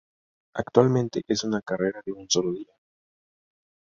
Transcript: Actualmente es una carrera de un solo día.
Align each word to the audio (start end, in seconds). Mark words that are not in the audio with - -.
Actualmente 0.55 1.21
es 1.27 1.43
una 1.43 1.61
carrera 1.61 2.01
de 2.03 2.11
un 2.13 2.27
solo 2.27 2.53
día. 2.53 2.73